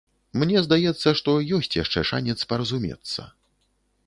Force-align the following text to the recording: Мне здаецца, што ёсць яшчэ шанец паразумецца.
Мне 0.43 0.63
здаецца, 0.67 1.13
што 1.19 1.35
ёсць 1.59 1.71
яшчэ 1.83 2.05
шанец 2.13 2.37
паразумецца. 2.55 3.31